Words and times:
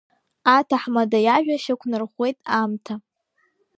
Аҭаҳмада 0.55 1.19
иажәа 1.25 1.63
шьақәнарӷәӷәеит 1.63 2.37
аамҭа. 2.57 2.93